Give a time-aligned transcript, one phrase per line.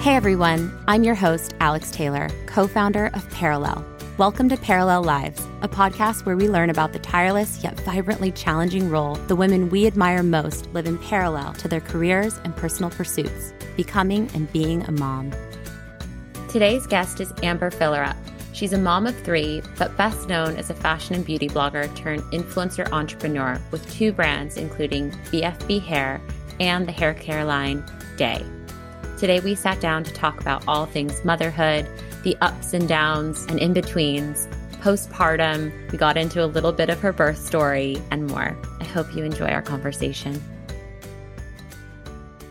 [0.00, 3.84] Hey everyone, I'm your host, Alex Taylor, co founder of Perelel.
[4.16, 8.88] Welcome to Perelel Lives, a podcast where we learn about the tireless yet vibrantly challenging
[8.88, 13.52] role the women we admire most live in parallel to their careers and personal pursuits,
[13.76, 15.32] becoming and being a mom.
[16.48, 18.16] Today's guest is Amber Fillerup.
[18.54, 22.22] She's a mom of three, but best known as a fashion and beauty blogger turned
[22.32, 26.22] influencer entrepreneur with two brands, including BFB Hair
[26.58, 27.84] and the hair care line
[28.16, 28.46] Dae.
[29.20, 31.86] Today, we sat down to talk about all things motherhood,
[32.22, 34.48] the ups and downs and in betweens,
[34.80, 35.92] postpartum.
[35.92, 38.56] We got into a little bit of her birth story and more.
[38.80, 40.42] I hope you enjoy our conversation.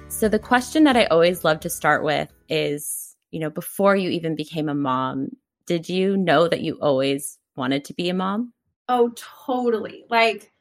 [0.10, 4.12] So, the question that I always love to start with is you know, before you
[4.12, 5.30] even became a mom,
[5.66, 8.54] did you know that you always wanted to be a mom?
[8.88, 10.06] Oh, totally.
[10.08, 10.52] Like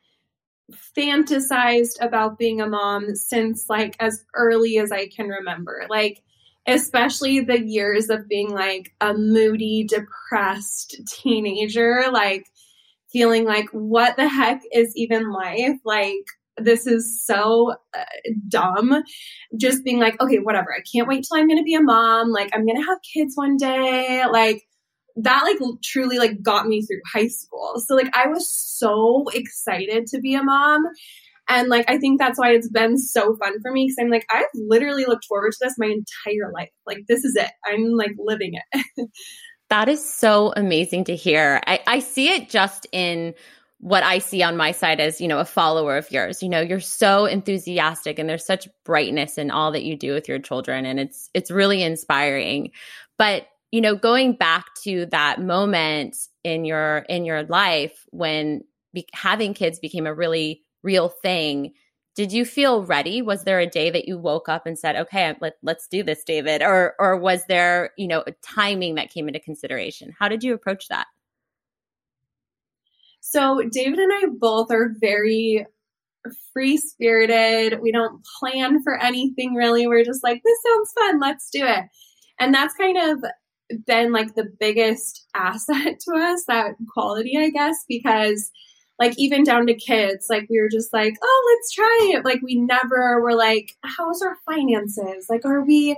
[0.96, 5.86] fantasized about being a mom since like as early as I can remember.
[5.88, 6.22] Like
[6.66, 12.46] especially the years of being like a moody, depressed teenager, like
[13.10, 15.78] feeling like what the heck is even life?
[15.84, 16.26] Like
[16.60, 18.04] this is so uh,
[18.48, 19.02] dumb.
[19.56, 20.74] Just being like, okay, whatever.
[20.74, 22.30] I can't wait till I'm going to be a mom.
[22.30, 24.24] Like, I'm going to have kids one day.
[24.30, 24.62] Like,
[25.18, 27.82] that like truly like got me through high school.
[27.84, 30.84] So like I was so excited to be a mom.
[31.48, 34.26] And like I think that's why it's been so fun for me because I'm like
[34.30, 36.70] I've literally looked forward to this my entire life.
[36.86, 37.50] Like this is it.
[37.66, 39.08] I'm like living it.
[39.70, 41.60] that is so amazing to hear.
[41.66, 43.34] I, I see it just in
[43.80, 46.42] what I see on my side as, you know, a follower of yours.
[46.42, 50.28] You know, you're so enthusiastic and there's such brightness in all that you do with
[50.28, 52.72] your children and it's it's really inspiring.
[53.16, 58.62] But, you know, going back to that moment in your in your life when
[58.94, 61.72] be- having kids became a really real thing,
[62.16, 63.20] did you feel ready?
[63.20, 66.24] Was there a day that you woke up and said, "Okay, let, let's do this,
[66.24, 70.14] David?" Or or was there, you know, a timing that came into consideration?
[70.18, 71.06] How did you approach that?
[73.20, 75.66] So David and I both are very
[76.52, 77.80] free spirited.
[77.80, 79.86] We don't plan for anything really.
[79.86, 81.20] We're just like, this sounds fun.
[81.20, 81.84] Let's do it.
[82.40, 83.24] And that's kind of
[83.86, 88.50] been like the biggest asset to us, that quality, I guess, because
[88.98, 92.24] like even down to kids, like we were just like, oh, let's try it.
[92.24, 95.26] Like we never were like, how's our finances?
[95.28, 95.96] Like, are we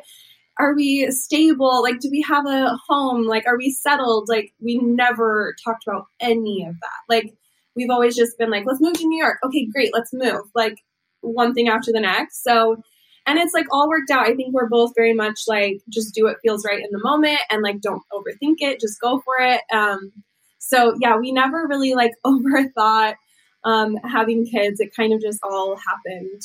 [0.60, 1.82] are we stable?
[1.82, 3.26] Like, do we have a home?
[3.26, 4.28] Like, are we settled?
[4.28, 7.00] Like, we never talked about any of that.
[7.08, 7.34] Like,
[7.74, 9.38] we've always just been like, let's move to New York.
[9.42, 10.42] Okay, great, let's move.
[10.54, 10.76] Like,
[11.22, 12.42] one thing after the next.
[12.42, 12.82] So,
[13.30, 14.26] and it's like all worked out.
[14.26, 17.38] I think we're both very much like just do what feels right in the moment
[17.48, 19.60] and like don't overthink it, just go for it.
[19.72, 20.12] Um,
[20.58, 23.14] so yeah, we never really like overthought
[23.62, 24.80] um, having kids.
[24.80, 26.42] It kind of just all happened.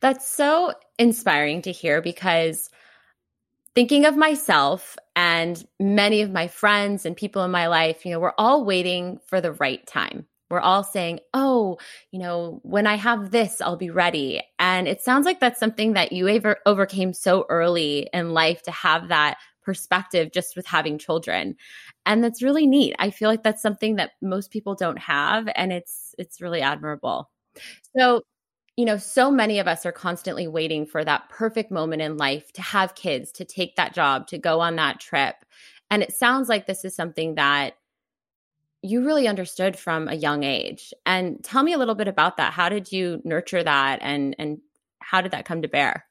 [0.00, 2.68] That's so inspiring to hear because
[3.74, 8.20] thinking of myself and many of my friends and people in my life, you know,
[8.20, 10.26] we're all waiting for the right time.
[10.50, 11.78] We're all saying, oh,
[12.10, 14.42] you know, when I have this, I'll be ready.
[14.58, 18.70] And it sounds like that's something that you ever overcame so early in life to
[18.70, 21.56] have that perspective just with having children.
[22.06, 22.94] And that's really neat.
[22.98, 27.28] I feel like that's something that most people don't have and it's it's really admirable.
[27.98, 28.22] So,
[28.76, 32.52] you know, so many of us are constantly waiting for that perfect moment in life
[32.52, 35.34] to have kids, to take that job, to go on that trip.
[35.90, 37.74] And it sounds like this is something that
[38.82, 40.92] you really understood from a young age.
[41.04, 42.52] And tell me a little bit about that.
[42.52, 44.58] How did you nurture that and and
[45.00, 46.06] how did that come to bear?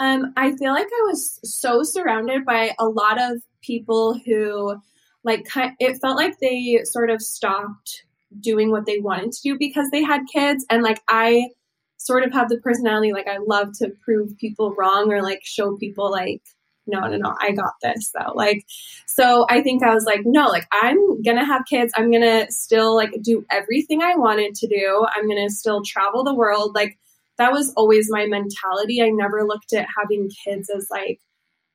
[0.00, 4.80] Um, I feel like I was so surrounded by a lot of people who,
[5.24, 5.44] like,
[5.80, 8.04] it felt like they sort of stopped
[8.40, 11.48] doing what they wanted to do because they had kids and like I
[11.96, 15.76] sort of have the personality like I love to prove people wrong or like show
[15.76, 16.42] people like
[16.88, 18.64] no no no I got this though like
[19.06, 21.92] so I think I was like no like I'm gonna have kids.
[21.96, 25.06] I'm gonna still like do everything I wanted to do.
[25.14, 26.74] I'm gonna still travel the world.
[26.74, 26.98] Like
[27.38, 29.02] that was always my mentality.
[29.02, 31.20] I never looked at having kids as like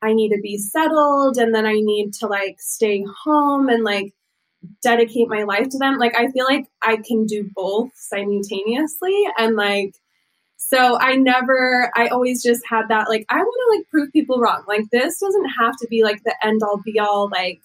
[0.02, 4.14] I need to be settled and then I need to like stay home and like
[4.82, 5.98] dedicate my life to them.
[5.98, 9.96] Like I feel like I can do both simultaneously and like
[10.58, 14.40] so I never I always just had that like I want to like prove people
[14.40, 14.64] wrong.
[14.68, 17.62] Like this doesn't have to be like the end all be all like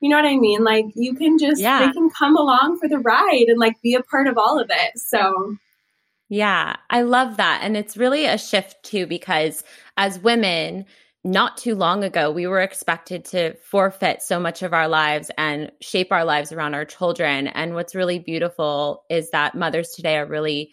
[0.00, 0.62] you know what I mean?
[0.62, 1.86] Like you can just yeah.
[1.86, 4.70] they can come along for the ride and like be a part of all of
[4.70, 4.98] it.
[4.98, 5.56] So
[6.28, 7.60] yeah, I love that.
[7.62, 9.64] And it's really a shift too because
[9.96, 10.86] as women,
[11.24, 15.72] not too long ago, we were expected to forfeit so much of our lives and
[15.80, 17.46] shape our lives around our children.
[17.48, 20.72] And what's really beautiful is that mothers today are really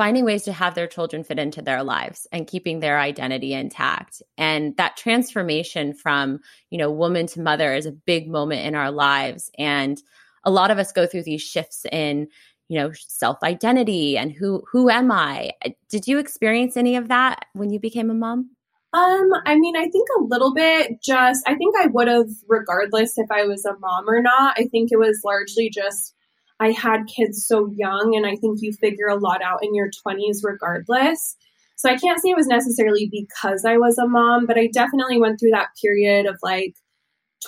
[0.00, 4.22] finding ways to have their children fit into their lives and keeping their identity intact.
[4.38, 8.90] And that transformation from, you know, woman to mother is a big moment in our
[8.90, 9.50] lives.
[9.58, 10.00] And
[10.42, 12.28] a lot of us go through these shifts in,
[12.68, 15.50] you know, self-identity and who who am I?
[15.90, 18.52] Did you experience any of that when you became a mom?
[18.94, 23.18] Um, I mean, I think a little bit just I think I would have regardless
[23.18, 24.54] if I was a mom or not.
[24.56, 26.14] I think it was largely just
[26.60, 29.90] I had kids so young, and I think you figure a lot out in your
[30.06, 31.36] 20s regardless.
[31.76, 35.18] So I can't say it was necessarily because I was a mom, but I definitely
[35.18, 36.74] went through that period of like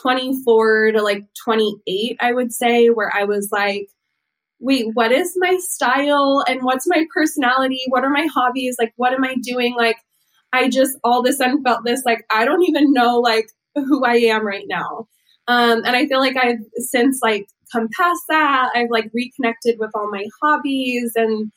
[0.01, 3.89] 24 to like 28, I would say, where I was like,
[4.59, 7.83] wait, what is my style and what's my personality?
[7.89, 8.77] What are my hobbies?
[8.79, 9.75] Like, what am I doing?
[9.77, 9.99] Like,
[10.53, 14.05] I just all of a sudden felt this like, I don't even know like who
[14.05, 15.09] I am right now.
[15.49, 18.71] Um, and I feel like I've since like come past that.
[18.75, 21.51] I've like reconnected with all my hobbies and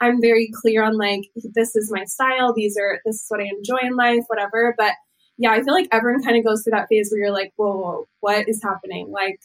[0.00, 3.44] I'm very clear on like this is my style, these are this is what I
[3.44, 4.74] enjoy in life, whatever.
[4.76, 4.94] But
[5.38, 7.76] yeah, I feel like everyone kind of goes through that phase where you're like, whoa,
[7.76, 9.10] whoa what is happening?
[9.10, 9.40] Like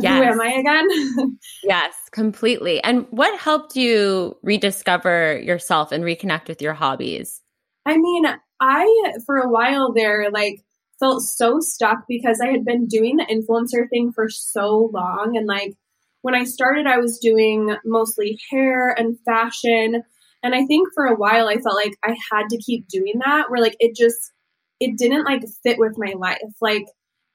[0.00, 0.24] yes.
[0.24, 1.38] who am I again?
[1.64, 2.82] yes, completely.
[2.82, 7.42] And what helped you rediscover yourself and reconnect with your hobbies?
[7.84, 8.26] I mean,
[8.60, 10.62] I for a while there, like
[10.98, 15.36] felt so stuck because I had been doing the influencer thing for so long.
[15.36, 15.74] And like
[16.22, 20.02] when I started, I was doing mostly hair and fashion.
[20.42, 23.50] And I think for a while, I felt like I had to keep doing that,
[23.50, 24.32] where like it just,
[24.80, 26.38] it didn't like fit with my life.
[26.60, 26.86] Like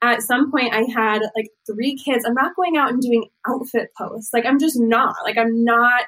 [0.02, 2.24] at some point, I had like three kids.
[2.24, 4.32] I'm not going out and doing outfit posts.
[4.32, 5.14] Like I'm just not.
[5.24, 6.04] Like I'm not.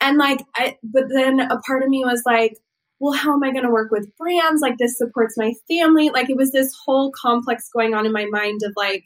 [0.00, 2.56] And like, I, but then a part of me was like,
[3.00, 4.60] well, how am I going to work with brands?
[4.60, 6.10] Like, this supports my family.
[6.10, 9.04] Like, it was this whole complex going on in my mind of like,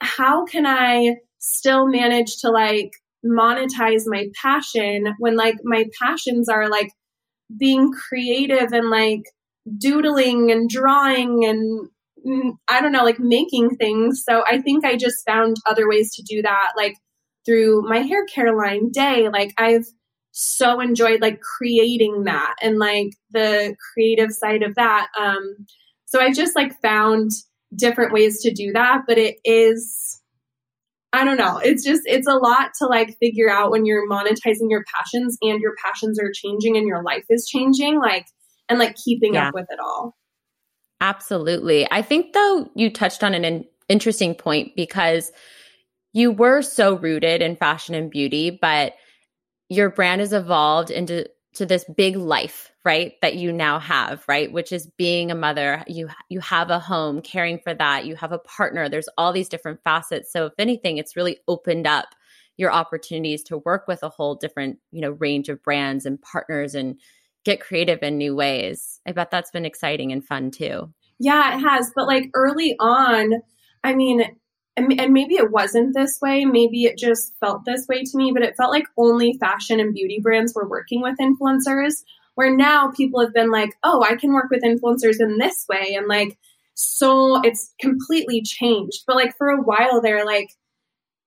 [0.00, 2.90] how can I still manage to like
[3.24, 6.90] monetize my passion when like my passions are like
[7.58, 9.22] being creative and like
[9.78, 11.88] doodling and drawing and
[12.26, 14.22] mm, I don't know, like making things.
[14.28, 16.96] So I think I just found other ways to do that, like
[17.44, 19.28] through my hair care line, Dae.
[19.28, 19.86] Like, I've
[20.38, 25.08] so enjoyed like creating that and like the creative side of that.
[25.18, 25.66] Um,
[26.04, 27.30] so I just like found
[27.74, 30.20] different ways to do that, but it is,
[31.14, 34.68] I don't know, it's just, it's a lot to like figure out when you're monetizing
[34.68, 38.26] your passions and your passions are changing and your life is changing, like,
[38.68, 39.48] and like keeping yeah.
[39.48, 40.14] up with it all.
[41.00, 41.88] Absolutely.
[41.90, 45.32] I think though you touched on an in- interesting point because
[46.12, 48.92] you were so rooted in fashion and beauty, but
[49.68, 54.52] your brand has evolved into to this big life right that you now have right
[54.52, 55.82] which is being a mother.
[55.86, 58.04] You you have a home caring for that.
[58.04, 58.88] You have a partner.
[58.88, 60.30] There's all these different facets.
[60.30, 62.08] So if anything it's really opened up
[62.58, 66.74] your opportunities to work with a whole different you know range of brands and partners
[66.74, 67.00] and
[67.44, 69.00] get creative in new ways.
[69.06, 70.92] I bet that's been exciting and fun too.
[71.18, 71.90] Yeah it has.
[71.96, 73.32] But like early on
[73.82, 74.24] i mean
[74.76, 76.44] and, and maybe it wasn't this way.
[76.44, 79.94] Maybe it just felt this way to me, but it felt like only fashion and
[79.94, 82.04] beauty brands were working with influencers.
[82.34, 85.94] Where now people have been like, oh, I can work with influencers in this way.
[85.96, 86.36] And like,
[86.74, 89.04] so it's completely changed.
[89.06, 90.50] But like for a while there, like,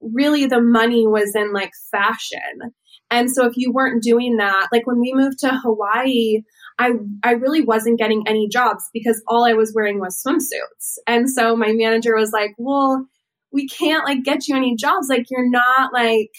[0.02, 2.74] really the money was in like fashion.
[3.12, 6.44] And so if you weren't doing that, like when we moved to Hawaii,
[6.78, 6.92] I
[7.24, 10.98] I really wasn't getting any jobs because all I was wearing was swimsuits.
[11.08, 13.08] And so my manager was like, "Well,
[13.52, 15.08] we can't like get you any jobs.
[15.10, 16.30] Like you're not like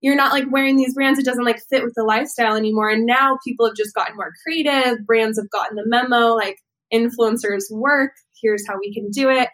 [0.00, 1.18] you're not like wearing these brands.
[1.18, 2.90] It doesn't like fit with the lifestyle anymore.
[2.90, 5.06] And now people have just gotten more creative.
[5.06, 6.34] Brands have gotten the memo.
[6.34, 6.56] Like
[6.92, 8.12] influencers work.
[8.40, 9.48] Here's how we can do it.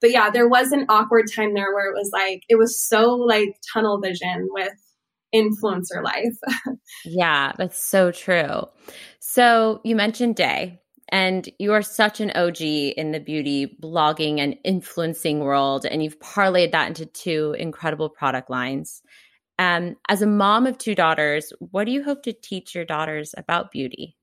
[0.00, 3.12] But yeah, there was an awkward time there where it was like it was so
[3.12, 4.72] like tunnel vision with
[5.34, 6.36] influencer life.
[7.04, 8.64] yeah, that's so true.
[9.20, 10.81] So you mentioned Dae.
[11.12, 16.18] And you are such an OG in the beauty blogging and influencing world, and you've
[16.18, 19.02] parlayed that into two incredible product lines.
[19.58, 23.34] Um, as a mom of two daughters, what do you hope to teach your daughters
[23.36, 24.16] about beauty?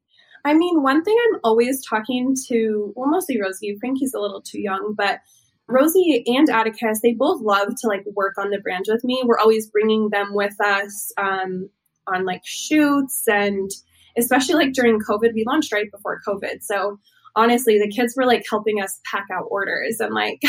[0.43, 3.77] I mean, one thing I'm always talking to, well, mostly Rosie.
[3.79, 5.19] Frankie's a little too young, but
[5.67, 9.21] Rosie and Atticus, they both love to like work on the brand with me.
[9.23, 11.69] We're always bringing them with us um,
[12.07, 13.69] on like shoots and
[14.17, 16.61] especially like during COVID, we launched right before COVID.
[16.61, 16.99] So
[17.35, 20.41] honestly, the kids were like helping us pack out orders and like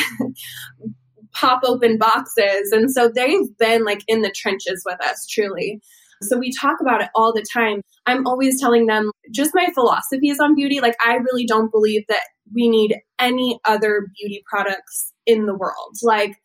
[1.32, 2.72] pop open boxes.
[2.72, 5.80] And so they've been like in the trenches with us, truly.
[6.22, 7.80] So we talk about it all the time.
[8.06, 10.80] I'm always telling them just my philosophies on beauty.
[10.80, 12.24] Like, I really don't believe that
[12.54, 15.96] we need any other beauty products in the world.
[16.02, 16.36] Like,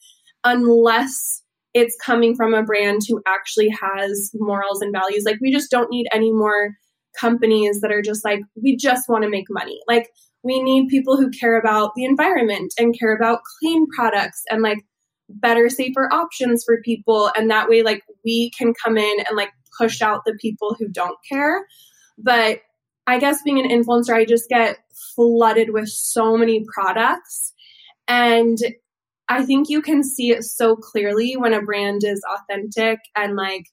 [0.45, 1.41] unless
[1.73, 5.91] it's coming from a brand who actually has morals and values, like, we just don't
[5.91, 6.71] need any more
[7.19, 9.79] companies that are just like, we just want to make money.
[9.87, 10.09] Like,
[10.43, 14.85] we need people who care about the environment and care about clean products and like
[15.27, 17.31] better, safer options for people.
[17.35, 20.87] And that way, like, we can come in and like push out the people who
[20.87, 21.65] don't care.
[22.17, 22.59] But
[23.07, 24.77] I guess being an influencer, I just get
[25.15, 27.53] flooded with so many products.
[28.07, 28.57] And
[29.27, 33.65] I think you can see it so clearly when a brand is authentic and like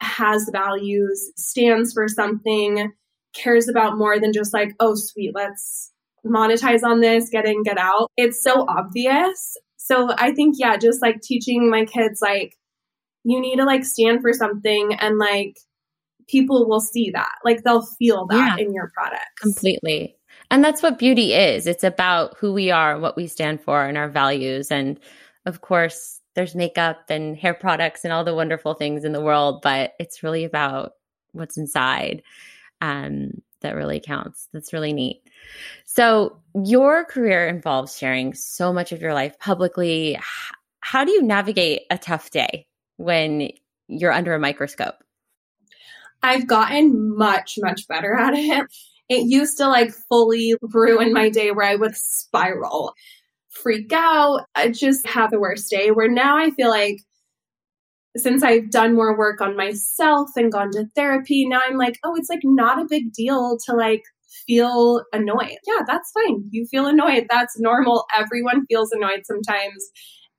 [0.00, 2.92] has values, stands for something,
[3.34, 5.92] cares about more than just like, oh, sweet, let's
[6.26, 8.10] monetize on this, get in, get out.
[8.16, 9.56] It's so obvious.
[9.76, 12.56] So I think, yeah, just like teaching my kids, like,
[13.24, 15.58] you need to like stand for something and like
[16.28, 17.32] people will see that.
[17.44, 19.26] Like they'll feel that yeah, in your product.
[19.40, 20.16] Completely.
[20.50, 21.66] And that's what beauty is.
[21.66, 24.70] It's about who we are, what we stand for, and our values.
[24.70, 24.98] And
[25.46, 29.60] of course, there's makeup and hair products and all the wonderful things in the world,
[29.60, 30.92] but it's really about
[31.32, 32.22] what's inside
[32.80, 34.48] um, that really counts.
[34.54, 35.22] That's really neat.
[35.84, 40.18] So, your career involves sharing so much of your life publicly.
[40.80, 42.66] How do you navigate a tough day
[42.96, 43.50] when
[43.86, 44.94] you're under a microscope?
[46.22, 48.66] I've gotten much, much better at it.
[49.10, 52.94] It used to like fully ruin my day where I would spiral,
[53.50, 55.90] freak out, I just have the worst day.
[55.90, 56.98] Where now I feel like
[58.16, 62.14] since I've done more work on myself and gone to therapy, now I'm like, oh,
[62.16, 64.02] it's like not a big deal to like
[64.46, 65.56] feel annoyed.
[65.66, 66.44] Yeah, that's fine.
[66.50, 67.26] You feel annoyed.
[67.30, 68.06] That's normal.
[68.16, 69.84] Everyone feels annoyed sometimes.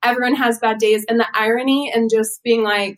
[0.04, 1.06] Everyone has bad days.
[1.08, 2.98] And the irony and just being like,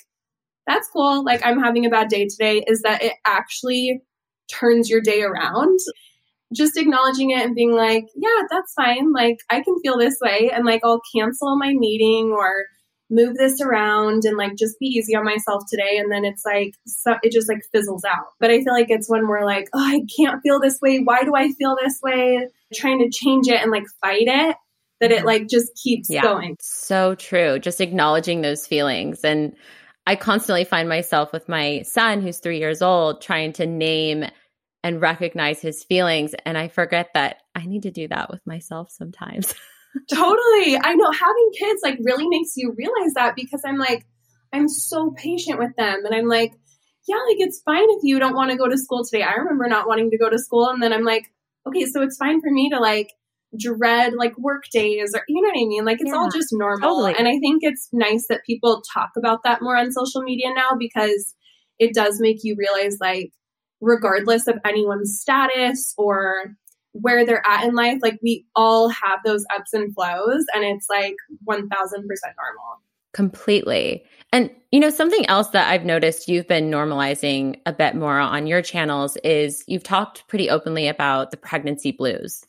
[0.65, 1.23] that's cool.
[1.23, 4.01] Like, I'm having a bad day today is that it actually
[4.51, 5.79] turns your day around.
[6.53, 9.11] Just acknowledging it and being like, yeah, that's fine.
[9.11, 10.51] Like, I can feel this way.
[10.53, 12.65] And like, I'll cancel my meeting or
[13.09, 15.97] move this around and like just be easy on myself today.
[15.97, 18.25] And then it's like, so it just like fizzles out.
[18.39, 20.99] But I feel like it's when we're like, oh, I can't feel this way.
[20.99, 22.47] Why do I feel this way?
[22.73, 24.55] Trying to change it and like fight it
[24.99, 26.57] that it like just keeps yeah, going.
[26.59, 27.59] So true.
[27.59, 29.23] Just acknowledging those feelings.
[29.23, 29.55] And
[30.07, 34.25] I constantly find myself with my son, who's three years old, trying to name
[34.83, 36.33] and recognize his feelings.
[36.45, 39.53] And I forget that I need to do that with myself sometimes.
[40.11, 40.77] totally.
[40.77, 44.05] I know having kids like really makes you realize that because I'm like,
[44.51, 46.05] I'm so patient with them.
[46.05, 46.53] And I'm like,
[47.07, 49.23] yeah, like it's fine if you don't want to go to school today.
[49.23, 50.69] I remember not wanting to go to school.
[50.69, 51.31] And then I'm like,
[51.67, 53.09] okay, so it's fine for me to like
[53.59, 55.85] dread like work days or you know what I mean?
[55.85, 56.89] Like it's yeah, all just normal.
[56.89, 57.15] Totally.
[57.17, 60.71] And I think it's nice that people talk about that more on social media now
[60.77, 61.35] because
[61.79, 63.31] it does make you realize like
[63.83, 66.55] regardless of anyone's status or
[66.93, 70.87] where they're at in life, like we all have those ups and flows and it's
[70.89, 72.81] like 1000% normal.
[73.13, 74.03] Completely.
[74.31, 78.47] And, you know, something else that I've noticed you've been normalizing a bit more on
[78.47, 82.43] your channels is you've talked pretty openly about the pregnancy blues.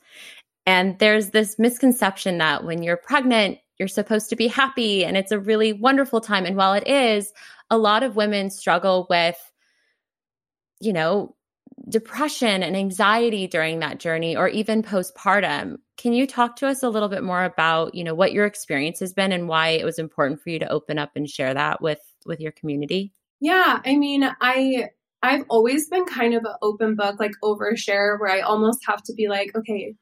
[0.66, 5.32] And there's this misconception that when you're pregnant, you're supposed to be happy and it's
[5.32, 6.46] a really wonderful time.
[6.46, 7.32] And while it is,
[7.70, 9.36] a lot of women struggle with,
[10.80, 11.34] you know,
[11.88, 15.76] depression and anxiety during that journey or even postpartum.
[15.96, 19.00] Can you talk to us a little bit more about, you know, what your experience
[19.00, 21.80] has been and why it was important for you to open up and share that
[21.82, 23.12] with with your community?
[23.40, 24.88] Yeah, I mean, I
[25.22, 29.14] I've always been kind of an open book, like overshare, where I almost have to
[29.14, 29.94] be like, okay,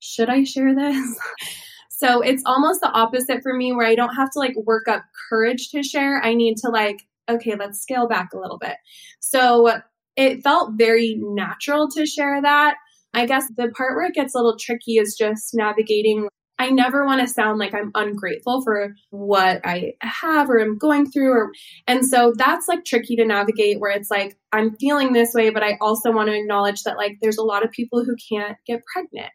[0.00, 1.18] should I share this?
[1.90, 5.04] so it's almost the opposite for me where I don't have to like work up
[5.28, 6.22] courage to share.
[6.22, 8.76] I need to like, okay, let's scale back a little bit.
[9.20, 9.80] So
[10.16, 12.76] it felt very natural to share that.
[13.12, 16.28] I guess the part where it gets a little tricky is just navigating.
[16.58, 21.10] I never want to sound like I'm ungrateful for what I have or am going
[21.10, 21.52] through or
[21.86, 25.62] and so that's like tricky to navigate where it's like I'm feeling this way but
[25.62, 28.82] I also want to acknowledge that like there's a lot of people who can't get
[28.92, 29.32] pregnant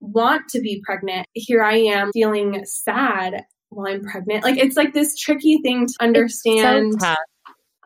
[0.00, 1.26] want to be pregnant.
[1.32, 4.44] Here I am feeling sad while I'm pregnant.
[4.44, 7.00] Like it's like this tricky thing to understand.
[7.00, 7.14] So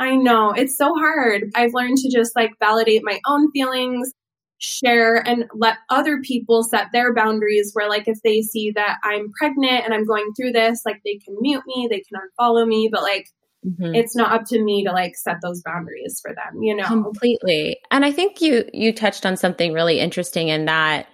[0.02, 1.50] I know it's so hard.
[1.54, 4.12] I've learned to just like validate my own feelings,
[4.58, 9.32] share and let other people set their boundaries where like if they see that I'm
[9.38, 12.88] pregnant and I'm going through this, like they can mute me, they can unfollow me,
[12.92, 13.26] but like
[13.64, 13.94] Mm-hmm.
[13.94, 17.76] it's not up to me to like set those boundaries for them you know completely
[17.92, 21.06] and i think you you touched on something really interesting in that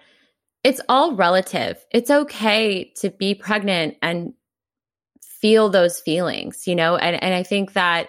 [0.64, 1.84] it's all relative.
[1.90, 4.32] It's okay to be pregnant and
[5.40, 6.96] feel those feelings, you know?
[6.96, 8.08] And and I think that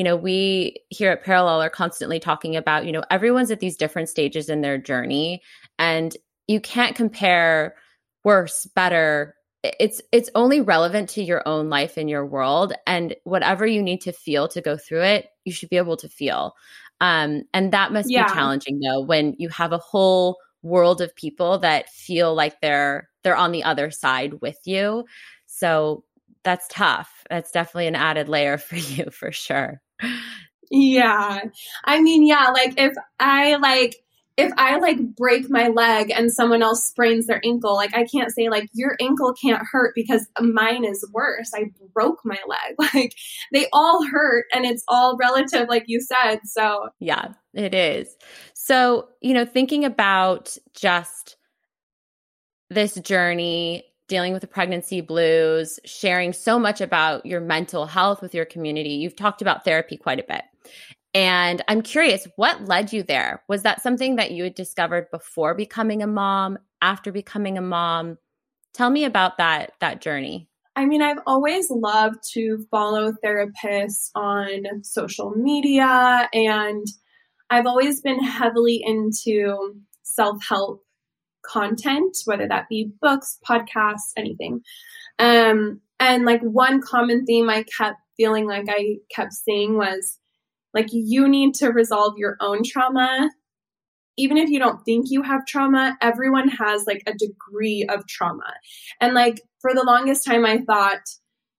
[0.00, 3.76] you know, we here at Perelel are constantly talking about, you know, everyone's at these
[3.76, 5.42] different stages in their journey
[5.78, 6.16] and
[6.48, 7.74] you can't compare
[8.24, 13.66] worse, better, it's it's only relevant to your own life and your world and whatever
[13.66, 16.54] you need to feel to go through it you should be able to feel.
[17.02, 18.26] Um, and that must yeah.
[18.26, 23.10] be challenging though when you have a whole world of people that feel like they're
[23.22, 25.04] they're on the other side with you.
[25.44, 26.04] So
[26.42, 27.22] that's tough.
[27.28, 29.82] That's definitely an added layer for you for sure
[30.70, 31.40] yeah
[31.84, 33.96] i mean yeah like if i like
[34.40, 38.32] if I like break my leg and someone else sprains their ankle, like I can't
[38.32, 41.50] say like your ankle can't hurt because mine is worse.
[41.54, 42.76] I broke my leg.
[42.94, 43.14] Like
[43.52, 46.40] they all hurt and it's all relative like you said.
[46.44, 48.16] So, yeah, it is.
[48.54, 51.36] So, you know, thinking about just
[52.70, 58.34] this journey dealing with the pregnancy blues, sharing so much about your mental health with
[58.34, 58.90] your community.
[58.90, 60.42] You've talked about therapy quite a bit.
[61.14, 63.42] And I'm curious, what led you there?
[63.48, 68.18] Was that something that you had discovered before becoming a mom, after becoming a mom?
[68.74, 70.48] Tell me about that that journey.
[70.76, 76.86] I mean, I've always loved to follow therapists on social media and
[77.48, 80.84] I've always been heavily into self-help
[81.42, 84.62] content, whether that be books, podcasts, anything.
[85.18, 90.18] Um, and like one common theme I kept feeling like I kept seeing was
[90.74, 93.30] like you need to resolve your own trauma.
[94.16, 98.52] Even if you don't think you have trauma, everyone has like a degree of trauma.
[99.00, 101.00] And like for the longest time, I thought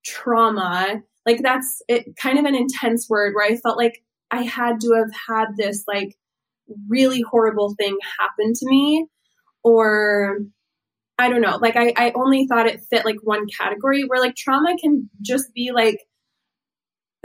[0.05, 4.79] trauma, like that's it kind of an intense word where I felt like I had
[4.81, 6.15] to have had this like
[6.87, 9.07] really horrible thing happen to me
[9.63, 10.39] or
[11.17, 11.57] I don't know.
[11.61, 15.53] Like I, I only thought it fit like one category where like trauma can just
[15.53, 15.99] be like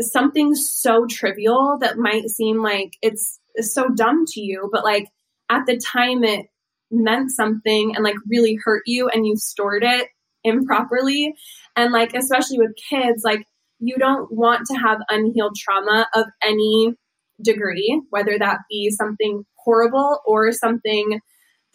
[0.00, 5.06] something so trivial that might seem like it's so dumb to you, but like
[5.48, 6.46] at the time it
[6.90, 10.08] meant something and like really hurt you and you stored it
[10.44, 11.34] improperly.
[11.74, 13.46] And like, especially with kids, like
[13.78, 16.92] you don't want to have unhealed trauma of any
[17.42, 21.20] degree, whether that be something horrible or something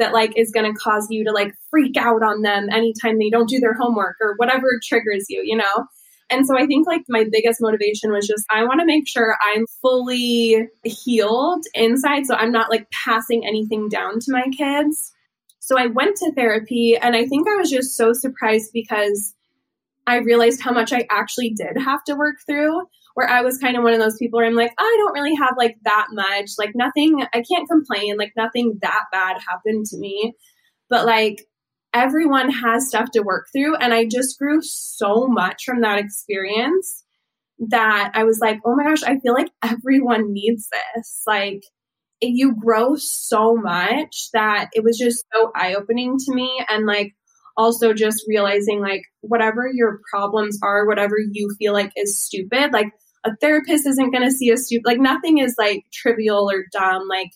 [0.01, 3.29] that like is going to cause you to like freak out on them anytime they
[3.29, 5.85] don't do their homework or whatever triggers you, you know?
[6.29, 9.35] And so I think like my biggest motivation was just I want to make sure
[9.41, 15.11] I'm fully healed inside so I'm not like passing anything down to my kids.
[15.59, 19.35] So I went to therapy and I think I was just so surprised because
[20.07, 22.81] I realized how much I actually did have to work through.
[23.13, 25.35] Where I was kind of one of those people where I'm like, I don't really
[25.35, 29.97] have like that much, like nothing, I can't complain, like nothing that bad happened to
[29.97, 30.33] me.
[30.89, 31.45] But like
[31.93, 33.75] everyone has stuff to work through.
[33.75, 37.03] And I just grew so much from that experience
[37.69, 41.23] that I was like, oh my gosh, I feel like everyone needs this.
[41.27, 41.63] Like,
[42.23, 46.63] you grow so much that it was just so eye opening to me.
[46.69, 47.13] And like,
[47.57, 52.91] also just realizing like whatever your problems are, whatever you feel like is stupid, like
[53.23, 57.07] a therapist isn't going to see a stupid, like nothing is like trivial or dumb.
[57.07, 57.29] Like,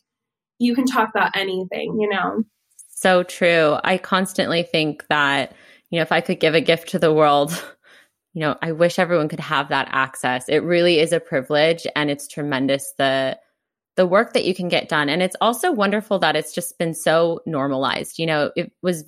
[0.58, 2.44] you can talk about anything, you know?
[3.06, 3.78] so true.
[3.84, 5.54] I constantly think that,
[5.92, 7.52] you know, if I could give a gift to the world,
[8.34, 10.50] you know, I wish everyone could have that access.
[10.50, 13.38] It really is a privilege and it's tremendous the
[13.96, 15.08] the work that you can get done.
[15.08, 18.20] And it's also wonderful that it's just been so normalized.
[18.20, 19.06] You know, it was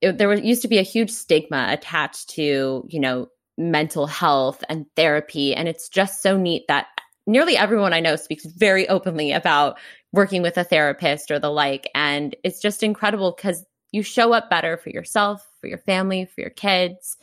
[0.00, 4.62] it, there was used to be a huge stigma attached to, you know, mental health
[4.68, 6.86] and therapy and it's just so neat that
[7.26, 9.78] nearly everyone I know speaks very openly about
[10.12, 11.88] working with a therapist or the like.
[11.94, 16.40] And it's just incredible because you show up better for yourself, for your family, for
[16.40, 17.16] your kids.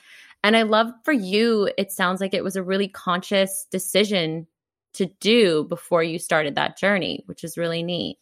[0.44, 4.46] And I love for you, it sounds like it was a really conscious decision
[4.94, 8.20] to do before you started that journey, which is really neat.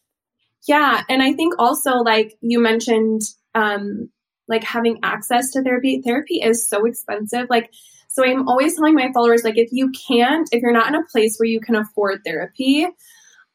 [0.66, 1.02] Yeah.
[1.10, 3.24] And I think also, like you mentioned,
[3.54, 4.10] um,
[4.48, 7.48] like having access to therapy, therapy is so expensive.
[7.50, 7.72] Like,
[8.10, 11.06] so I'm always telling my followers, like, if you can't, if you're not in a
[11.12, 12.88] place where you can afford therapy,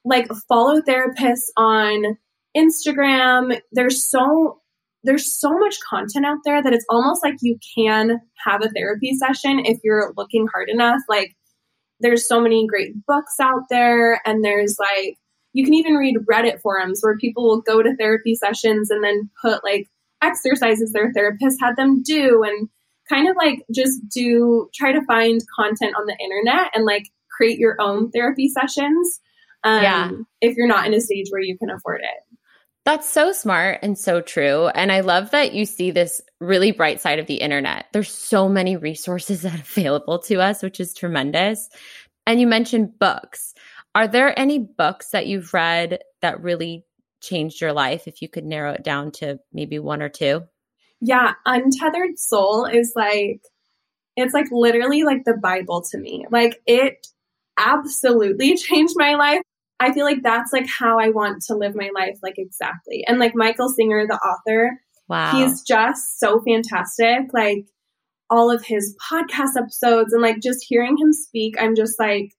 [0.04, 2.16] like follow therapists on
[2.56, 3.60] Instagram.
[3.72, 4.60] There's so
[5.04, 9.12] there's so much content out there that it's almost like you can have a therapy
[9.14, 11.00] session if you're looking hard enough.
[11.08, 11.36] Like
[12.00, 15.16] there's so many great books out there and there's like
[15.52, 19.30] you can even read Reddit forums where people will go to therapy sessions and then
[19.40, 19.88] put like
[20.22, 22.68] exercises their therapist had them do and
[23.08, 27.58] kind of like just do try to find content on the internet and like create
[27.58, 29.20] your own therapy sessions
[29.64, 30.10] um, yeah.
[30.40, 32.38] if you're not in a stage where you can afford it.
[32.84, 34.68] That's so smart and so true.
[34.68, 37.86] And I love that you see this really bright side of the internet.
[37.92, 41.68] There's so many resources that are available to us, which is tremendous.
[42.26, 43.54] And you mentioned books.
[43.94, 46.84] Are there any books that you've read that really
[47.28, 50.42] changed your life if you could narrow it down to maybe one or two?
[51.00, 53.40] Yeah, Untethered Soul is like,
[54.16, 56.26] it's like literally like the Bible to me.
[56.30, 57.06] Like it
[57.58, 59.42] absolutely changed my life.
[59.80, 63.04] I feel like that's like how I want to live my life, like exactly.
[63.06, 65.32] And like Michael Singer, the author, Wow.
[65.32, 67.32] he's just so fantastic.
[67.32, 67.64] Like
[68.28, 72.32] all of his podcast episodes and like just hearing him speak, I'm just like,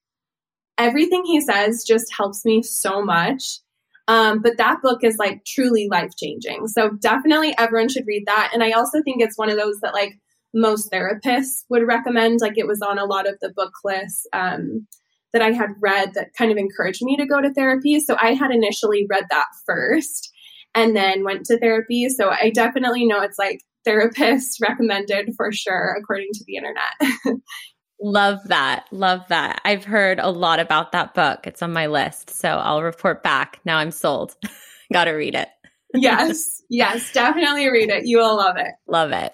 [0.78, 3.58] everything he says just helps me so much.
[4.10, 6.66] Um, but that book is like truly life changing.
[6.66, 8.50] So definitely everyone should read that.
[8.52, 10.18] And I also think it's one of those that like
[10.52, 12.40] most therapists would recommend.
[12.40, 14.88] Like it was on a lot of the book lists um,
[15.32, 18.00] that I had read that kind of encouraged me to go to therapy.
[18.00, 20.32] So I had initially read that first
[20.74, 22.08] and then went to therapy.
[22.08, 27.38] So I definitely know it's like therapists recommended for sure, according to the internet.
[28.02, 28.86] Love that.
[28.90, 29.60] Love that.
[29.64, 31.46] I've heard a lot about that book.
[31.46, 32.30] It's on my list.
[32.30, 33.60] So I'll report back.
[33.64, 34.36] Now I'm sold.
[34.92, 35.48] Got to read it.
[35.94, 36.62] yes.
[36.70, 37.12] Yes.
[37.12, 38.06] Definitely read it.
[38.06, 38.72] You will love it.
[38.86, 39.32] Love it.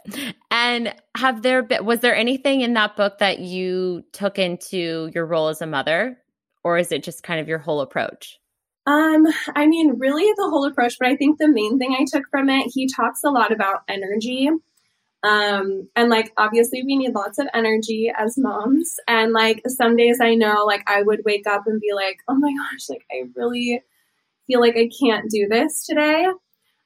[0.50, 5.26] And have there been, was there anything in that book that you took into your
[5.26, 6.18] role as a mother?
[6.64, 8.38] Or is it just kind of your whole approach?
[8.86, 12.24] Um, I mean, really the whole approach, but I think the main thing I took
[12.30, 14.48] from it, he talks a lot about energy
[15.26, 18.94] um, and like obviously we need lots of energy as moms.
[19.08, 22.36] And like some days I know like I would wake up and be like, oh
[22.36, 23.82] my gosh, like I really
[24.46, 26.26] feel like I can't do this today.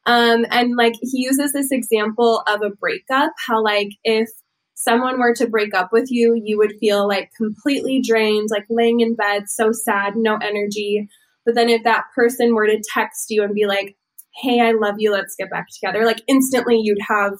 [0.07, 4.31] Um, and like he uses this example of a breakup, how like if
[4.74, 9.00] someone were to break up with you, you would feel like completely drained, like laying
[9.00, 11.11] in bed, so sad, no energy.
[11.44, 13.96] But then if that person were to text you and be like,
[14.42, 17.35] hey, I love you, let's get back together, like instantly you'd have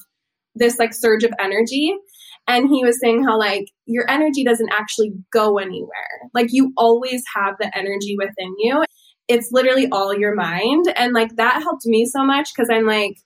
[0.55, 1.95] this like surge of energy.
[2.47, 6.31] And he was saying how like your energy doesn't actually go anywhere.
[6.35, 8.85] Like you always have the energy within you.
[9.29, 10.87] It's literally all your mind.
[10.97, 13.17] And like that helped me so much because i'm like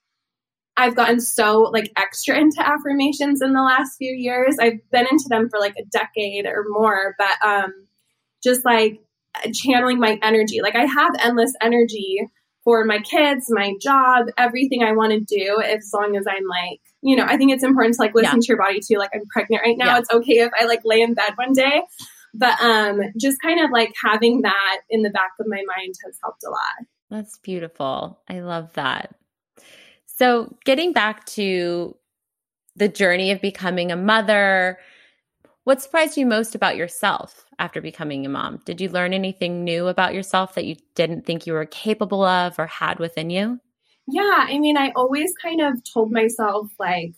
[0.77, 4.57] i've gotten so like extra into affirmations in the last few years.
[4.61, 7.73] I've been into them for like a decade or more but um
[8.43, 9.01] just like
[9.55, 10.61] channeling my energy.
[10.61, 12.29] Like i have endless energy
[12.65, 16.81] for my kids my job everything i want to do as long as i'm like
[17.05, 18.41] you know, I think it's important to like listen yeah.
[18.41, 18.97] to your body too.
[18.97, 19.93] Like I'm pregnant right now.
[19.93, 19.99] Yeah.
[19.99, 21.83] It's okay if I like lay in bed one day.
[22.33, 26.19] But um just kind of like having that in the back of my mind has
[26.23, 26.87] helped a lot.
[27.11, 28.21] That's beautiful.
[28.27, 29.15] I love that.
[30.07, 31.95] So getting back to
[32.75, 34.79] the journey of becoming a mother,
[35.65, 38.61] what surprised you most about yourself after becoming a mom?
[38.65, 42.59] Did you learn anything new about yourself that you didn't think you were capable of
[42.59, 43.61] or had within you?
[44.07, 47.15] Yeah, I mean, I always kind of told myself, like,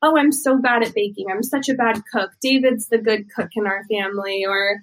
[0.00, 1.26] oh, I'm so bad at baking.
[1.30, 2.30] I'm such a bad cook.
[2.40, 4.44] David's the good cook in our family.
[4.48, 4.80] Or,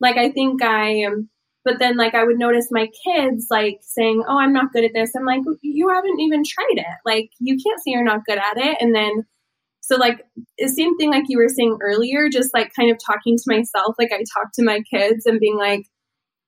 [0.00, 1.30] like, I think I am.
[1.64, 4.90] But then, like, I would notice my kids, like, saying, oh, I'm not good at
[4.92, 5.12] this.
[5.16, 6.96] I'm like, you haven't even tried it.
[7.06, 8.76] Like, you can't say you're not good at it.
[8.80, 9.24] And then,
[9.82, 10.24] so, like,
[10.58, 13.96] the same thing, like you were saying earlier, just like kind of talking to myself,
[13.98, 15.86] like, I talk to my kids and being like,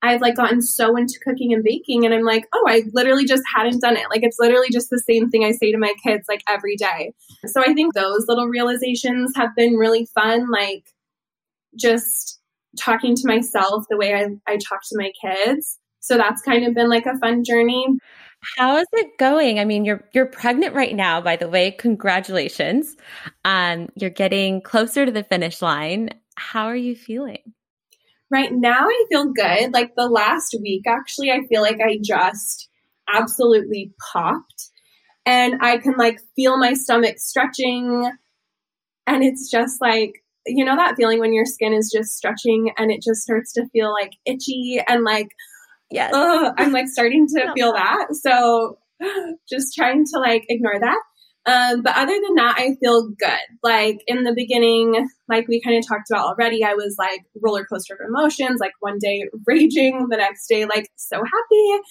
[0.04, 3.42] I've like gotten so into cooking and baking and I'm like, oh, I literally just
[3.56, 4.04] hadn't done it.
[4.10, 7.14] Like it's literally just the same thing I say to my kids like every day.
[7.46, 10.50] So I think those little realizations have been really fun.
[10.50, 10.84] Like
[11.74, 12.38] just
[12.78, 15.78] talking to myself the way I, I talk to my kids.
[16.00, 17.86] So that's kind of been like a fun journey.
[18.56, 19.58] How is it going?
[19.58, 21.70] I mean, you're you're pregnant right now, by the way.
[21.70, 22.96] Congratulations.
[23.44, 26.10] Um, you're getting closer to the finish line.
[26.36, 27.54] How are you feeling?
[28.30, 29.72] Right now, I feel good.
[29.72, 32.68] Like the last week, actually, I feel like I just
[33.12, 34.70] absolutely popped
[35.26, 38.10] and I can like feel my stomach stretching.
[39.06, 40.12] And it's just like,
[40.46, 43.68] you know, that feeling when your skin is just stretching and it just starts to
[43.68, 45.28] feel like itchy and like,
[45.94, 48.08] yes, I'm like starting to feel that.
[48.12, 48.78] So
[49.48, 51.00] just trying to like ignore that.
[51.46, 53.38] Um, but other than that, I feel good.
[53.62, 57.66] Like in the beginning, like we kind of talked about already, I was like roller
[57.66, 61.82] coaster of emotions, like one day raging, the next day, like so happy.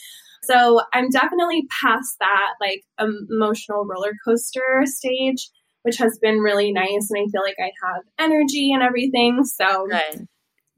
[0.44, 5.50] So I'm definitely past that like emotional roller coaster stage,
[5.84, 7.10] which has been really nice.
[7.12, 9.44] And I feel like I have energy and everything.
[9.46, 10.28] So good.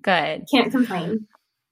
[0.04, 0.44] Good.
[0.52, 1.28] Can't complain.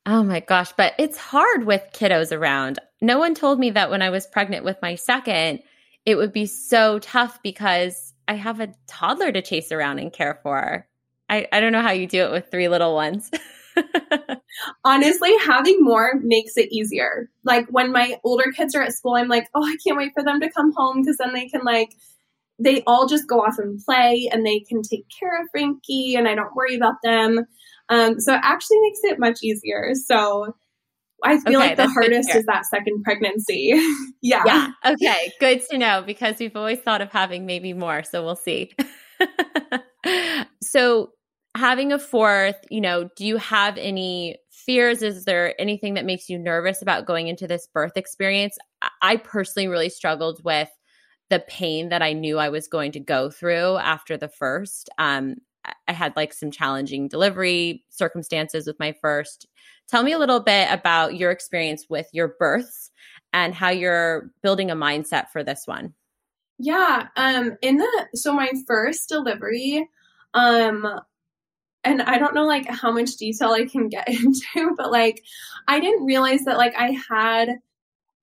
[0.05, 0.73] Oh my gosh.
[0.75, 2.79] But it's hard with kiddos around.
[3.01, 5.61] No one told me that when I was pregnant with my second
[6.05, 10.39] it would be so tough because I have a toddler to chase around and care
[10.43, 10.87] for.
[11.29, 13.31] I, I don't know how you do it with three little ones.
[14.85, 17.29] Honestly, having more makes it easier.
[17.43, 20.23] Like when my older kids are at school, I'm like, oh, I can't wait for
[20.23, 21.95] them to come home because then they can like
[22.59, 26.27] they all just go off and play and they can take care of Frankie and
[26.27, 27.45] I don't worry about them.
[27.89, 29.91] Um, so it actually makes it much easier.
[29.93, 30.55] So
[31.23, 33.73] I feel okay, like the hardest is that second pregnancy.
[34.21, 34.43] yeah.
[34.45, 34.71] Yeah.
[34.85, 35.31] Okay.
[35.39, 38.03] Good to know because we've always thought of having maybe more.
[38.03, 38.73] So we'll see.
[40.61, 41.11] so
[41.55, 45.01] having a fourth, you know, do you have any fears?
[45.01, 48.57] Is there anything that makes you nervous about going into this birth experience?
[49.01, 50.69] I personally really struggled with
[51.29, 54.89] the pain that I knew I was going to go through after the first.
[54.97, 55.35] Um,
[55.87, 59.47] I had like some challenging delivery circumstances with my first.
[59.87, 62.91] Tell me a little bit about your experience with your births
[63.31, 65.93] and how you're building a mindset for this one.
[66.59, 69.89] Yeah, um in the so my first delivery
[70.33, 71.01] um
[71.83, 75.23] and I don't know like how much detail I can get into, but like
[75.67, 77.59] I didn't realize that like I had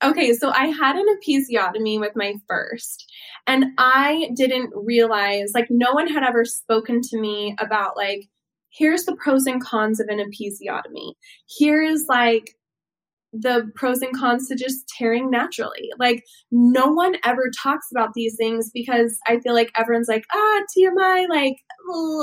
[0.02, 3.10] okay, so I had an episiotomy with my first,
[3.46, 8.28] and I didn't realize like no one had ever spoken to me about like
[8.72, 11.14] here's the pros and cons of an episiotomy.
[11.58, 12.54] Here's like
[13.32, 15.90] the pros and cons to just tearing naturally.
[15.98, 20.60] Like no one ever talks about these things because I feel like everyone's like, ah,
[20.76, 21.56] TMI, like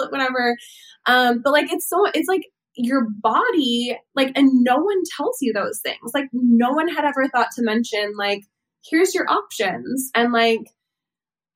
[0.09, 0.57] whatever.
[1.05, 2.43] Um, but like it's so it's like
[2.77, 6.11] your body, like, and no one tells you those things.
[6.13, 8.43] Like no one had ever thought to mention, like,
[8.89, 10.11] here's your options.
[10.15, 10.61] And like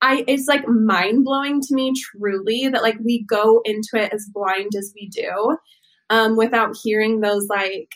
[0.02, 4.26] I it's like mind blowing to me truly that like we go into it as
[4.32, 5.56] blind as we do.
[6.10, 7.88] Um, without hearing those like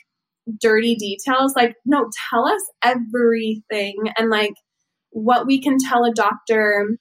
[0.60, 1.54] dirty details.
[1.54, 4.54] Like, no, tell us everything and like
[5.10, 6.96] what we can tell a doctor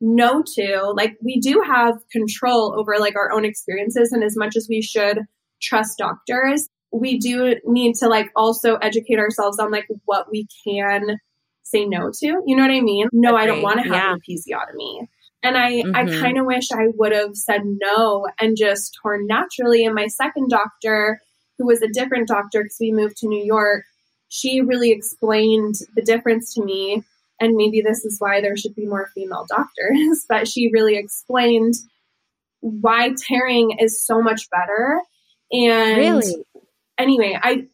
[0.00, 0.92] no to.
[0.96, 4.80] Like, we do have control over like our own experiences, and as much as we
[4.80, 5.18] should
[5.60, 11.18] trust doctors, we do need to like also educate ourselves on like what we can
[11.62, 12.42] say no to.
[12.46, 13.08] You know what I mean?
[13.12, 14.12] No, I don't want to have yeah.
[14.12, 15.06] an episiotomy.
[15.42, 15.96] And I, mm-hmm.
[15.96, 19.84] I kind of wish I would have said no and just torn naturally.
[19.84, 21.20] And my second doctor
[21.60, 23.84] who was a different doctor because we moved to New York,
[24.28, 27.02] she really explained the difference to me.
[27.38, 31.74] And maybe this is why there should be more female doctors, but she really explained
[32.60, 35.00] why tearing is so much better.
[35.52, 36.44] And really?
[36.98, 37.66] anyway, I,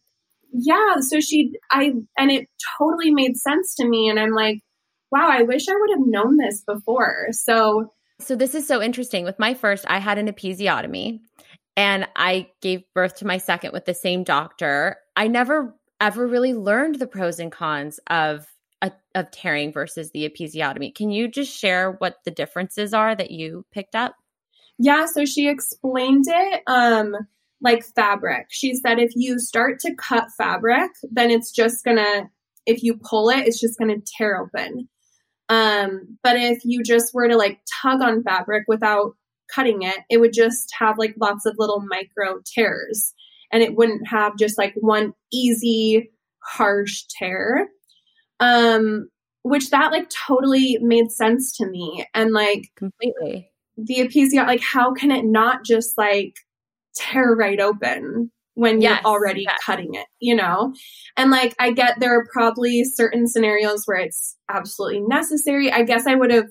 [0.53, 4.09] yeah, so she, I, and it totally made sense to me.
[4.09, 4.61] And I'm like,
[5.11, 7.29] wow, I wish I would have known this before.
[7.33, 9.25] So, so this is so interesting.
[9.25, 11.21] With my first, I had an episiotomy
[11.77, 14.97] and I gave birth to my second with the same doctor.
[15.15, 18.47] I never ever really learned the pros and cons of
[19.15, 20.95] of tearing versus the episiotomy.
[20.95, 24.15] Can you just share what the differences are that you picked up?
[24.79, 27.15] Yeah, so she explained it um
[27.61, 28.47] like fabric.
[28.51, 32.29] She said if you start to cut fabric, then it's just going to
[32.67, 34.89] if you pull it, it's just going to tear open.
[35.49, 39.13] Um but if you just were to like tug on fabric without
[39.55, 43.15] cutting it, it would just have like lots of little micro tears
[43.53, 46.11] and it wouldn't have just like one easy
[46.43, 47.69] harsh tear.
[48.41, 49.09] Um
[49.47, 54.93] which that like totally made sense to me and like completely the episiotomy like how
[54.93, 56.35] can it not just like
[56.97, 59.57] tear right open when yes, you're already yes.
[59.65, 60.73] cutting it, you know?
[61.17, 65.71] And like, I get there are probably certain scenarios where it's absolutely necessary.
[65.71, 66.49] I guess I would have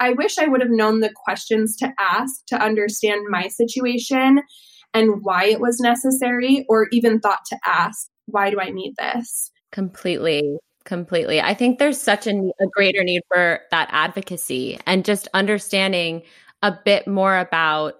[0.00, 4.40] I wish I would have known the questions to ask to understand my situation
[4.92, 9.52] and why it was necessary, or even thought to ask, why do I need this?
[9.70, 10.58] Completely.
[10.84, 11.40] Completely.
[11.40, 16.22] I think there's such a, a greater need for that advocacy and just understanding
[16.62, 17.94] a bit more about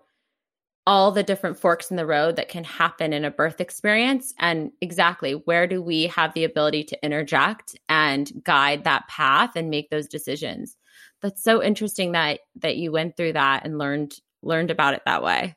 [0.90, 4.34] all the different forks in the road that can happen in a birth experience.
[4.40, 9.70] And exactly where do we have the ability to interject and guide that path and
[9.70, 10.76] make those decisions?
[11.22, 15.22] That's so interesting that that you went through that and learned learned about it that
[15.22, 15.54] way.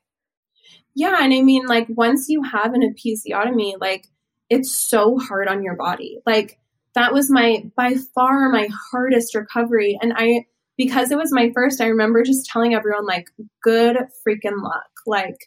[0.94, 4.06] Yeah and i mean like once you have an episiotomy like
[4.52, 6.20] it's so hard on your body.
[6.28, 6.60] Like
[6.94, 9.98] that was my by far my hardest recovery.
[10.00, 10.46] And i
[10.78, 13.28] because it was my first i remember just telling everyone like
[13.62, 14.90] good freaking luck.
[15.06, 15.38] Like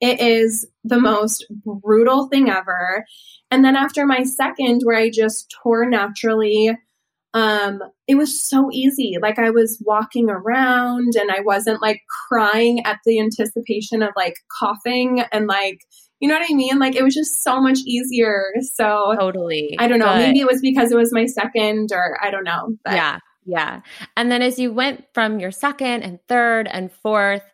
[0.00, 3.04] it is the most brutal thing ever.
[3.50, 6.76] And then after my second where i just tore naturally
[7.32, 9.16] um it was so easy.
[9.20, 14.34] Like i was walking around and i wasn't like crying at the anticipation of like
[14.58, 15.80] coughing and like
[16.20, 16.78] you know what i mean?
[16.78, 18.44] Like it was just so much easier.
[18.74, 19.74] So totally.
[19.78, 20.06] I don't know.
[20.06, 22.94] But, maybe it was because it was my second or i don't know but.
[22.94, 23.80] yeah yeah
[24.16, 27.44] and then as you went from your second and third and fourth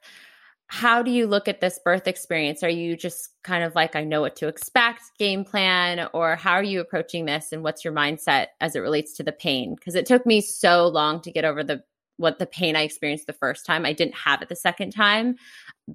[0.68, 2.62] how do you look at this birth experience?
[2.62, 6.52] Are you just kind of like, I know what to expect, game plan, or how
[6.52, 9.76] are you approaching this and what's your mindset as it relates to the pain?
[9.76, 11.82] Because it took me so long to get over the
[12.18, 13.84] what the pain I experienced the first time.
[13.84, 15.36] I didn't have it the second time,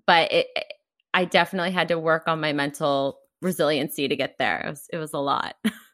[0.06, 0.47] but it
[1.13, 4.62] I definitely had to work on my mental resiliency to get there.
[4.62, 5.56] It was, it was a lot.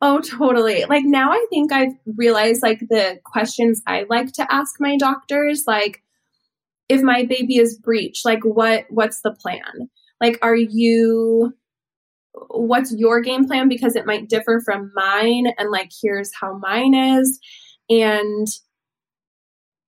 [0.00, 0.84] Oh, totally.
[0.84, 5.64] Like now I think I've realized like the questions I like to ask my doctors,
[5.66, 6.02] like
[6.88, 9.88] if my baby is breech, like what what's the plan?
[10.20, 11.54] Like are you
[12.50, 16.94] what's your game plan because it might differ from mine and like here's how mine
[16.94, 17.38] is
[17.88, 18.48] and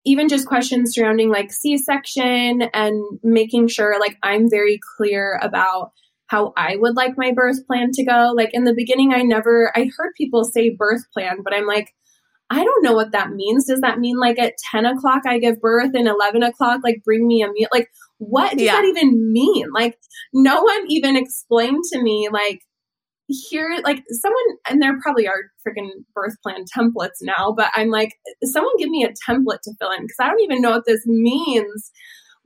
[0.05, 5.91] even just questions surrounding like c-section and making sure like i'm very clear about
[6.29, 9.73] how i would like my birth plan to go like in the beginning i never
[9.77, 11.93] i heard people say birth plan but i'm like
[12.49, 13.67] I don't know what that means.
[13.67, 17.27] Does that mean like at 10 o'clock I give birth and 11 o'clock, like bring
[17.27, 17.69] me a meal?
[17.73, 18.73] Like, what does yeah.
[18.73, 19.67] that even mean?
[19.75, 19.99] Like,
[20.33, 22.61] no one even explained to me, like,
[23.27, 28.13] here, like, someone, and there probably are freaking birth plan templates now, but I'm like,
[28.45, 31.05] someone give me a template to fill in because I don't even know what this
[31.05, 31.91] means.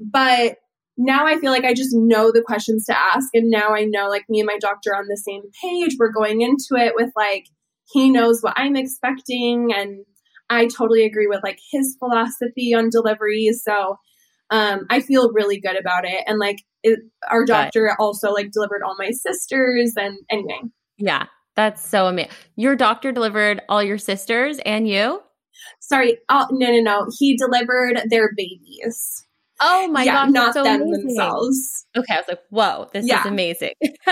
[0.01, 0.57] But
[1.01, 3.29] now I feel like I just know the questions to ask.
[3.35, 5.97] And now I know, like, me and my doctor on the same page.
[5.99, 7.47] We're going into it with, like,
[7.93, 10.05] he knows what I'm expecting and
[10.49, 13.51] I totally agree with like his philosophy on delivery.
[13.53, 13.97] So
[14.51, 16.23] um, I feel really good about it.
[16.27, 16.99] And like it,
[17.31, 20.61] our doctor also like delivered all my sisters and anyway.
[20.99, 22.33] Yeah, that's so amazing.
[22.57, 25.23] Your doctor delivered all your sisters and you?
[25.81, 27.07] Sorry, oh, no, no, no.
[27.19, 29.27] He delivered their babies.
[29.61, 31.07] Oh my yeah, god, not so them amazing.
[31.09, 31.87] themselves.
[31.97, 33.21] Okay, I was like, whoa, this yeah.
[33.21, 33.75] is amazing.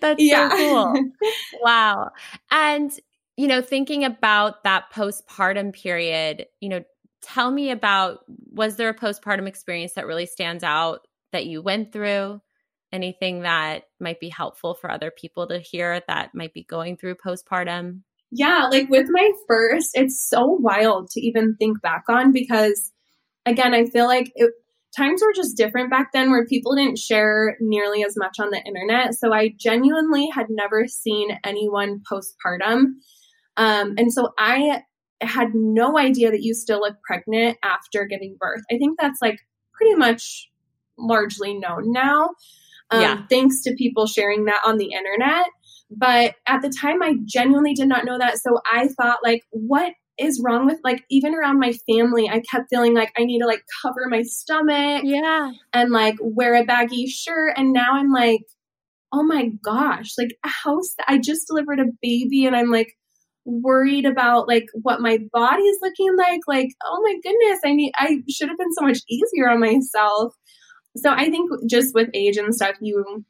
[0.00, 0.50] That's yeah.
[0.50, 1.04] so cool.
[1.62, 2.10] wow.
[2.50, 2.92] And
[3.36, 6.84] you know, thinking about that postpartum period, you know,
[7.22, 11.92] tell me about was there a postpartum experience that really stands out that you went
[11.92, 12.40] through?
[12.92, 17.14] Anything that might be helpful for other people to hear that might be going through
[17.14, 18.00] postpartum?
[18.32, 22.92] Yeah, like with my first, it's so wild to even think back on because
[23.46, 24.52] again, I feel like it,
[24.96, 28.62] times were just different back then where people didn't share nearly as much on the
[28.64, 29.14] internet.
[29.14, 32.94] So I genuinely had never seen anyone postpartum.
[33.56, 34.82] Um, and so I
[35.20, 38.62] had no idea that you still look pregnant after giving birth.
[38.70, 39.38] I think that's like
[39.74, 40.50] pretty much
[40.98, 42.30] largely known now.
[42.90, 43.22] Um, yeah.
[43.28, 45.46] Thanks to people sharing that on the internet.
[45.90, 48.38] But at the time, I genuinely did not know that.
[48.38, 52.68] So I thought, like, what is wrong with like even around my family i kept
[52.70, 55.50] feeling like i need to like cover my stomach yeah.
[55.72, 57.54] and like wear a baggy shirt.
[57.56, 58.42] And now i'm like
[59.12, 62.92] oh my gosh like how i just delivered a baby and i'm like
[63.44, 66.40] worried about like what my body is looking like.
[66.46, 70.34] Like oh my goodness i need i should have been so much easier on myself.
[70.96, 73.24] So i think just with age and stuff you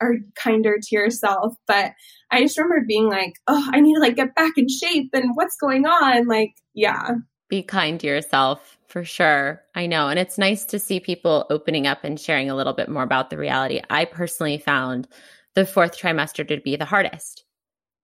[0.00, 1.54] are kinder to yourself.
[1.66, 1.92] But
[2.30, 5.32] I just remember being like, oh, I need to like get back in shape and
[5.34, 6.26] what's going on?
[6.26, 7.12] Like, yeah.
[7.48, 9.62] Be kind to yourself for sure.
[9.74, 10.08] I know.
[10.08, 13.30] And it's nice to see people opening up and sharing a little bit more about
[13.30, 13.80] the reality.
[13.88, 15.06] I personally found
[15.54, 17.44] the fourth trimester to be the hardest,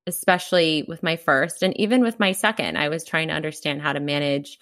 [0.06, 2.78] especially with my first and even with my second.
[2.78, 4.58] I was trying to understand how to manage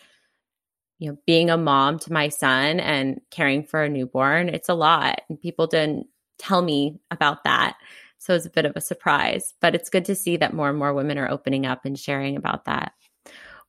[1.00, 4.74] you know being a mom to my son and caring for a newborn it's a
[4.74, 6.06] lot and people didn't
[6.40, 7.76] tell me about that.
[8.18, 10.78] So it's a bit of a surprise, but it's good to see that more and
[10.78, 12.92] more women are opening up and sharing about that.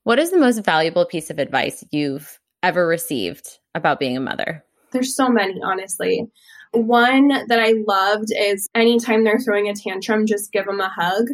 [0.04, 4.66] What is the most valuable piece of advice you've ever received about being a mother?
[4.92, 6.28] There's so many, honestly.
[6.74, 11.28] One that I loved is anytime they're throwing a tantrum, just give them a hug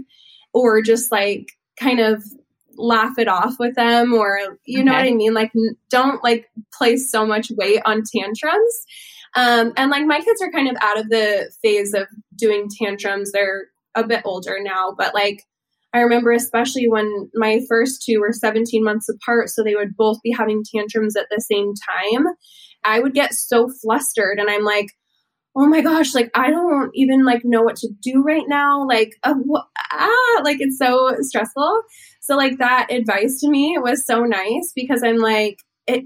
[0.53, 2.23] or just like kind of
[2.75, 5.33] laugh it off with them or you know what I mean?
[5.33, 5.51] Like
[5.89, 8.85] don't like place so much weight on tantrums
[9.37, 13.31] um, and like my kids are kind of out of the phase of doing tantrums.
[13.31, 15.43] They're a bit older now, but like
[15.93, 20.17] I remember especially when my first two were 17 months apart, so they would both
[20.23, 22.25] be having tantrums at the same time.
[22.83, 24.87] I would get so flustered and I'm like,
[25.55, 28.87] oh my gosh, like I don't even like know what to do right now.
[28.87, 31.83] Like, uh, wh- ah, like it's so stressful.
[32.21, 36.05] So like that advice to me was so nice because I'm like, it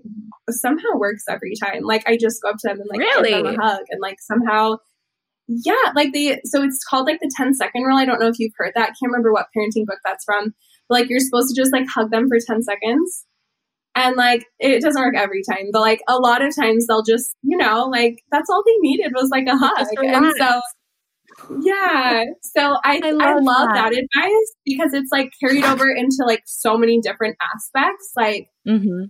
[0.49, 1.83] somehow works every time.
[1.83, 3.29] Like I just go up to them and like really?
[3.29, 4.77] give them a hug and like somehow
[5.47, 7.97] yeah, like the so it's called like the 10 second rule.
[7.97, 8.83] I don't know if you've heard that.
[8.83, 10.53] I Can't remember what parenting book that's from.
[10.87, 13.25] But like you're supposed to just like hug them for 10 seconds.
[13.93, 17.35] And like it doesn't work every time, but like a lot of times they'll just,
[17.43, 19.87] you know, like that's all they needed was like a hug.
[19.97, 20.61] And so
[21.61, 22.23] yeah.
[22.41, 23.91] So I I love, I love that.
[23.91, 23.93] that.
[23.93, 28.11] advice because it's like carried over into like so many different aspects.
[28.15, 29.05] Like mm-hmm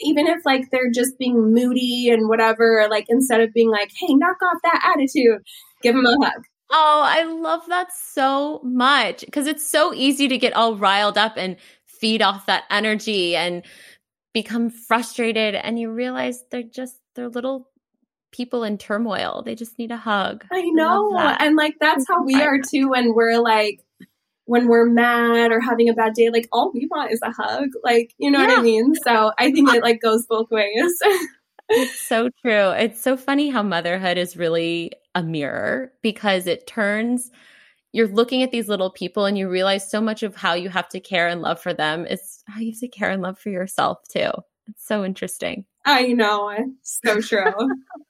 [0.00, 4.14] even if like they're just being moody and whatever, like instead of being like, hey,
[4.14, 5.42] knock off that attitude,
[5.82, 6.44] give them a hug.
[6.70, 11.34] Oh, I love that so much because it's so easy to get all riled up
[11.36, 13.64] and feed off that energy and
[14.32, 15.54] become frustrated.
[15.56, 17.68] And you realize they're just, they're little
[18.32, 19.42] people in turmoil.
[19.44, 20.44] They just need a hug.
[20.52, 21.16] I know.
[21.16, 23.80] I and like that's how we are too when we're like
[24.50, 27.68] when we're mad or having a bad day, like all we want is a hug.
[27.84, 28.48] Like, you know yeah.
[28.48, 28.96] what I mean?
[28.96, 30.92] So I think it like goes both ways.
[31.68, 32.70] it's so true.
[32.70, 37.30] It's so funny how motherhood is really a mirror because it turns
[37.92, 40.88] you're looking at these little people and you realize so much of how you have
[40.88, 43.50] to care and love for them is how you have to care and love for
[43.50, 44.30] yourself too.
[44.68, 45.64] It's so interesting.
[45.84, 46.50] I know.
[46.50, 47.52] It's so true.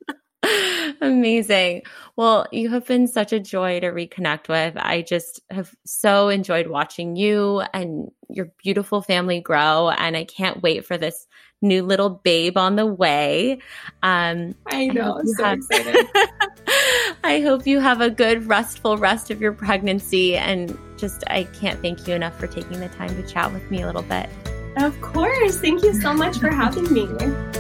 [1.01, 1.83] Amazing.
[2.17, 4.77] Well, you have been such a joy to reconnect with.
[4.77, 9.91] I just have so enjoyed watching you and your beautiful family grow.
[9.91, 11.27] And I can't wait for this
[11.63, 13.59] new little babe on the way.
[14.03, 15.19] Um, I know.
[15.19, 16.07] I'm so have, excited.
[17.25, 20.37] I hope you have a good, restful rest of your pregnancy.
[20.37, 23.83] And just, I can't thank you enough for taking the time to chat with me
[23.83, 24.29] a little bit.
[24.77, 25.61] Of course.
[25.61, 27.07] Thank you so much for having me.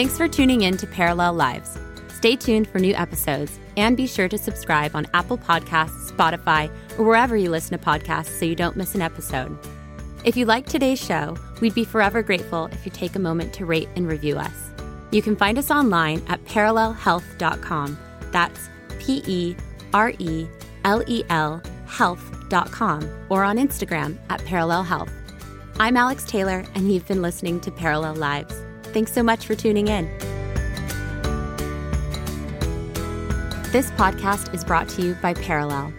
[0.00, 1.76] Thanks for tuning in to Perelel Lives.
[2.08, 7.04] Stay tuned for new episodes and be sure to subscribe on Apple Podcasts, Spotify, or
[7.04, 9.58] wherever you listen to podcasts so you don't miss an episode.
[10.24, 13.66] If you like today's show, we'd be forever grateful if you take a moment to
[13.66, 14.70] rate and review us.
[15.10, 17.98] You can find us online at perelelhealth.com.
[18.32, 18.70] That's
[19.00, 19.54] P E
[19.92, 20.46] R E
[20.86, 25.12] L E L health.com or on Instagram at Perelel Health.
[25.78, 28.54] I'm Alex Taylor, and you've been listening to Perelel Lives.
[28.92, 30.06] Thanks so much for tuning in.
[33.70, 35.92] This podcast is brought to you by Perelel.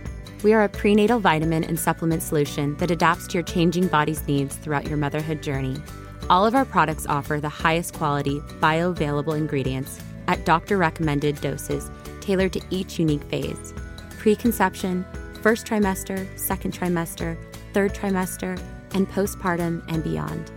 [0.43, 4.57] We are a prenatal vitamin and supplement solution that adapts to your changing body's needs
[4.57, 5.81] throughout your motherhood journey.
[6.29, 11.89] All of our products offer the highest quality, bioavailable ingredients at doctor recommended doses
[12.19, 13.73] tailored to each unique phase
[14.17, 15.05] preconception,
[15.41, 17.37] first trimester, second trimester,
[17.73, 18.61] third trimester,
[18.93, 20.51] and postpartum and beyond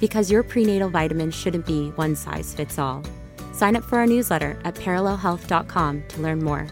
[0.00, 3.02] because your prenatal vitamins shouldn't be one size fits all.
[3.52, 6.66] Sign up for our newsletter at perelelhealth.com to learn more.